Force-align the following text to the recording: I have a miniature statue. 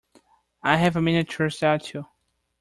I 0.63 0.77
have 0.77 0.95
a 0.95 1.01
miniature 1.03 1.51
statue. 1.51 2.01